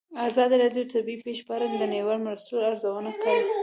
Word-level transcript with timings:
ازادي 0.27 0.55
راډیو 0.63 0.83
د 0.85 0.89
طبیعي 0.93 1.21
پېښې 1.25 1.43
په 1.47 1.51
اړه 1.55 1.65
د 1.69 1.83
نړیوالو 1.93 2.25
مرستو 2.27 2.63
ارزونه 2.69 3.11
کړې. 3.21 3.39